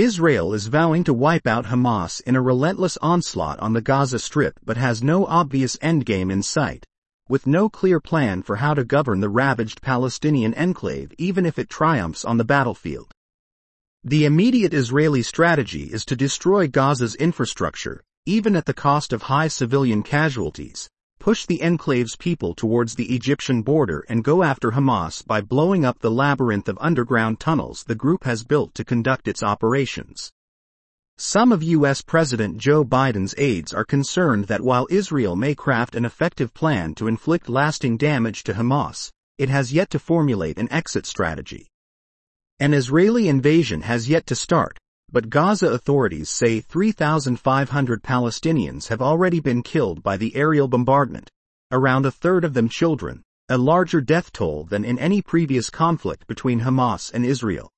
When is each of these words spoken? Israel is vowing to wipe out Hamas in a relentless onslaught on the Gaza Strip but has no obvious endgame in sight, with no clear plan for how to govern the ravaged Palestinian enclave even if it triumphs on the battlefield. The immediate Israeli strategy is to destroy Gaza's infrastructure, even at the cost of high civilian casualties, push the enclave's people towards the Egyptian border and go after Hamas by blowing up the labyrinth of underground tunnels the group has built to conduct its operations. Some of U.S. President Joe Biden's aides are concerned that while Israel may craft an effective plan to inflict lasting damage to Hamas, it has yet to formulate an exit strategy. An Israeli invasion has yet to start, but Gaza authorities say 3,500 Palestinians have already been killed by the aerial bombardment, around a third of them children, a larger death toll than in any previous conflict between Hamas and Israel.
Israel 0.00 0.54
is 0.54 0.68
vowing 0.68 1.04
to 1.04 1.12
wipe 1.12 1.46
out 1.46 1.66
Hamas 1.66 2.22
in 2.22 2.34
a 2.34 2.40
relentless 2.40 2.96
onslaught 3.02 3.60
on 3.60 3.74
the 3.74 3.82
Gaza 3.82 4.18
Strip 4.18 4.58
but 4.64 4.78
has 4.78 5.02
no 5.02 5.26
obvious 5.26 5.76
endgame 5.82 6.32
in 6.32 6.42
sight, 6.42 6.86
with 7.28 7.46
no 7.46 7.68
clear 7.68 8.00
plan 8.00 8.42
for 8.42 8.56
how 8.56 8.72
to 8.72 8.82
govern 8.82 9.20
the 9.20 9.28
ravaged 9.28 9.82
Palestinian 9.82 10.54
enclave 10.54 11.12
even 11.18 11.44
if 11.44 11.58
it 11.58 11.68
triumphs 11.68 12.24
on 12.24 12.38
the 12.38 12.46
battlefield. 12.46 13.12
The 14.02 14.24
immediate 14.24 14.72
Israeli 14.72 15.20
strategy 15.20 15.92
is 15.92 16.06
to 16.06 16.16
destroy 16.16 16.66
Gaza's 16.66 17.14
infrastructure, 17.16 18.02
even 18.24 18.56
at 18.56 18.64
the 18.64 18.72
cost 18.72 19.12
of 19.12 19.24
high 19.24 19.48
civilian 19.48 20.02
casualties, 20.02 20.88
push 21.20 21.46
the 21.46 21.62
enclave's 21.62 22.16
people 22.16 22.54
towards 22.54 22.94
the 22.94 23.14
Egyptian 23.14 23.60
border 23.62 24.04
and 24.08 24.24
go 24.24 24.42
after 24.42 24.72
Hamas 24.72 25.24
by 25.24 25.42
blowing 25.42 25.84
up 25.84 25.98
the 26.00 26.10
labyrinth 26.10 26.68
of 26.68 26.78
underground 26.80 27.38
tunnels 27.38 27.84
the 27.84 27.94
group 27.94 28.24
has 28.24 28.42
built 28.42 28.74
to 28.74 28.84
conduct 28.84 29.28
its 29.28 29.42
operations. 29.42 30.32
Some 31.18 31.52
of 31.52 31.62
U.S. 31.62 32.00
President 32.00 32.56
Joe 32.56 32.82
Biden's 32.82 33.34
aides 33.36 33.74
are 33.74 33.84
concerned 33.84 34.46
that 34.46 34.62
while 34.62 34.88
Israel 34.90 35.36
may 35.36 35.54
craft 35.54 35.94
an 35.94 36.06
effective 36.06 36.54
plan 36.54 36.94
to 36.94 37.06
inflict 37.06 37.50
lasting 37.50 37.98
damage 37.98 38.42
to 38.44 38.54
Hamas, 38.54 39.10
it 39.36 39.50
has 39.50 39.74
yet 39.74 39.90
to 39.90 39.98
formulate 39.98 40.56
an 40.56 40.72
exit 40.72 41.04
strategy. 41.04 41.66
An 42.58 42.72
Israeli 42.72 43.28
invasion 43.28 43.82
has 43.82 44.08
yet 44.08 44.26
to 44.28 44.34
start, 44.34 44.78
but 45.12 45.28
Gaza 45.28 45.68
authorities 45.68 46.30
say 46.30 46.60
3,500 46.60 48.02
Palestinians 48.02 48.88
have 48.88 49.02
already 49.02 49.40
been 49.40 49.62
killed 49.62 50.02
by 50.02 50.16
the 50.16 50.34
aerial 50.36 50.68
bombardment, 50.68 51.30
around 51.72 52.06
a 52.06 52.10
third 52.10 52.44
of 52.44 52.54
them 52.54 52.68
children, 52.68 53.22
a 53.48 53.58
larger 53.58 54.00
death 54.00 54.32
toll 54.32 54.64
than 54.64 54.84
in 54.84 54.98
any 54.98 55.20
previous 55.20 55.70
conflict 55.70 56.26
between 56.26 56.60
Hamas 56.60 57.12
and 57.12 57.24
Israel. 57.24 57.70